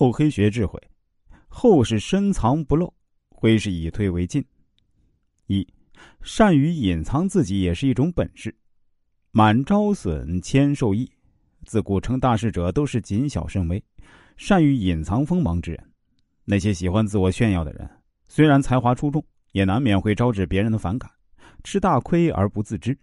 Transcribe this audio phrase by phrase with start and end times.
[0.00, 0.80] 厚黑学智慧，
[1.46, 2.90] 厚是深藏不露，
[3.28, 4.42] 灰是以退为进。
[5.46, 5.68] 一，
[6.22, 8.56] 善于隐藏自己也是一种本事。
[9.30, 11.06] 满招损，谦受益。
[11.66, 13.84] 自古成大事者都是谨小慎微，
[14.38, 15.90] 善于隐藏锋芒之人。
[16.46, 17.86] 那些喜欢自我炫耀的人，
[18.26, 19.22] 虽然才华出众，
[19.52, 21.10] 也难免会招致别人的反感，
[21.62, 22.96] 吃大亏而不自知。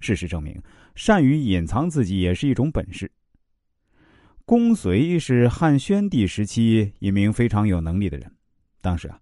[0.00, 0.58] 事实证明，
[0.94, 3.12] 善于隐藏自己也是一种本事。
[4.46, 8.30] 公遂是汉宣帝时期一名非常有能力的人。
[8.80, 9.18] 当时啊，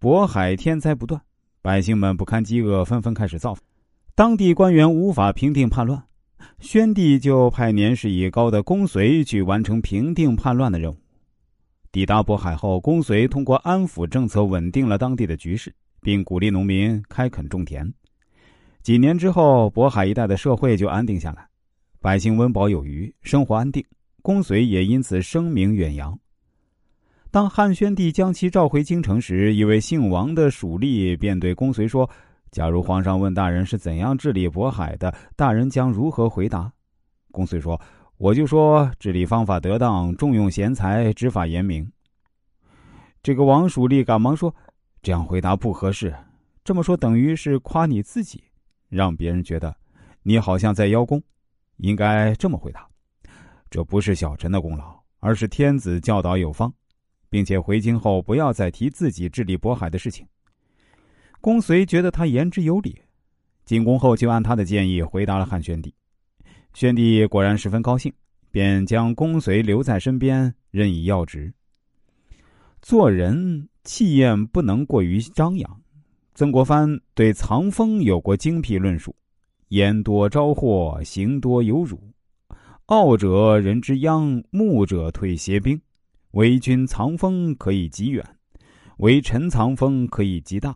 [0.00, 1.22] 渤海天灾不断，
[1.62, 3.62] 百姓们不堪饥饿，纷纷开始造反。
[4.16, 6.02] 当地官员无法平定叛乱，
[6.58, 10.96] 宣帝就派年事已高的公遂去完成平定叛乱的任务。
[11.92, 17.88] 抵达渤海后，公遂通过安抚政策稳定了当地的局势，并鼓励农民开垦种田。
[18.82, 21.46] 几年之后，渤海一带的社会就安定下来，
[22.00, 23.84] 百姓温饱有余，生活安定。
[24.22, 26.18] 公遂也因此声名远扬。
[27.30, 32.08] 当汉宣帝将其召回京城时，一位姓王的属吏便对公遂说
[32.50, 36.72] ：“假如皇上问大人是怎样治理渤海的，大人将如何回答？”
[37.30, 37.78] 公遂说
[38.16, 41.86] ：“我就说治理方法得当，重用贤才，执法严明。”
[43.22, 44.52] 这个王属吏赶忙说
[45.02, 46.14] ：“这样回答不合适，
[46.64, 48.42] 这么说等于是夸你自己，
[48.88, 49.76] 让别人觉得
[50.22, 51.22] 你好像在邀功，
[51.76, 52.87] 应该这么回答。”
[53.70, 56.72] 这不是小臣的功劳，而是天子教导有方，
[57.28, 60.26] 并且回京后不要再提自己治理渤海的事情。
[61.40, 63.00] 公遂觉得他言之有理，
[63.64, 65.94] 进宫后就按他的建议回答了汉宣帝。
[66.74, 68.12] 宣帝果然十分高兴，
[68.50, 71.52] 便将公遂留在身边，任以要职。
[72.80, 75.82] 做人气焰不能过于张扬。
[76.34, 79.14] 曾国藩对藏锋有过精辟论述：
[79.68, 82.00] 言多招祸，行多有辱。
[82.88, 85.78] 傲者人之殃，木者退邪兵。
[86.30, 88.24] 为君藏锋可以极远，
[88.96, 90.74] 为臣藏锋可以极大。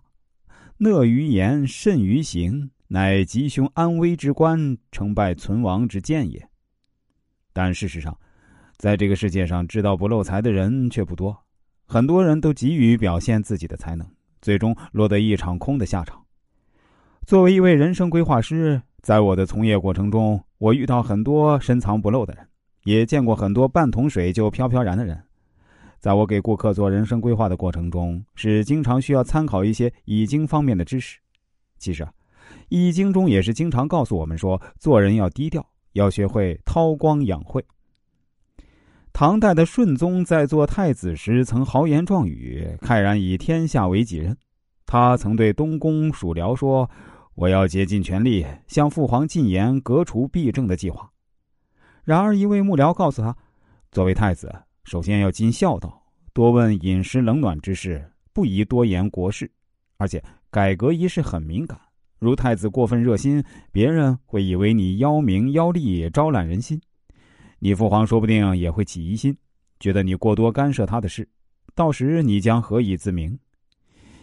[0.77, 6.47] 讷于言，慎于行，乃吉凶安危之官，成败存亡之见也。
[7.55, 8.15] 但事实上，
[8.77, 11.35] 在这个世界上，知道不漏财的人却不多。
[11.87, 14.07] 很多人都急于表现自己的才能，
[14.43, 16.23] 最终落得一场空的下场。
[17.27, 18.83] 作为一位人生规划师。
[19.03, 22.47] 在我的从业过程中，我遇到很多深藏不露的人，
[22.85, 25.21] 也见过很多半桶水就飘飘然的人。
[25.99, 31.19] 在我给顾客做人生规划的过程中，是经常需要参考一些易经方面的知识。
[31.79, 32.13] 其实啊，
[32.69, 37.65] 易经中也是经常告诉我们说，做人要低调，要学会韬光养晦。
[39.13, 44.37] 唐代的顺宗在做太子时，曾豪言壮语，慨然以天下为己任。
[44.87, 46.89] 他曾对东宫属僚说。
[47.35, 51.11] 我要竭尽全力向父皇进言革除弊政的计划。
[52.05, 53.35] 然而，一位幕僚告诉他，
[53.91, 54.53] 作为太子，
[54.85, 59.51] 首先要尽孝道，多问饮食冷暖之事，不宜多言国事。
[59.99, 61.81] 而且，改革一事很敏感，
[62.19, 66.81] 如太子过分热心，别人会以为你邀名邀利，招揽人心。
[67.61, 69.37] 你父皇说不定也会起疑心，
[69.79, 71.27] 觉得你过多干涉他的事，
[71.75, 73.39] 到时你将何以自明？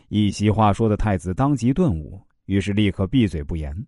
[0.10, 2.22] 一席话说的太子当即顿悟。
[2.50, 3.86] 于是立刻闭嘴不言。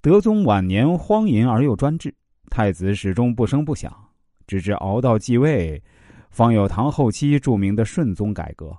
[0.00, 2.14] 德宗晚年荒淫而又专制，
[2.48, 3.94] 太子始终不声不响，
[4.46, 5.82] 直至熬到继位，
[6.30, 8.74] 方有唐后期著名的顺宗改革。